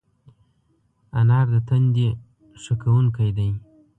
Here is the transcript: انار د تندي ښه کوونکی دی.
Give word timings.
انار 1.19 1.45
د 1.53 1.55
تندي 1.67 2.09
ښه 2.61 2.73
کوونکی 2.83 3.29
دی. 3.37 3.49